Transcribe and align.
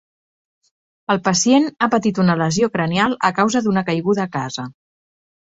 El 1.15 1.19
pacient 1.27 1.67
ha 1.77 1.89
patit 1.95 2.21
una 2.25 2.37
lesió 2.41 2.71
cranial 2.79 3.13
a 3.29 3.31
causa 3.41 3.65
d'una 3.67 3.87
caiguda 3.91 4.25
a 4.25 4.31
casa. 4.39 4.71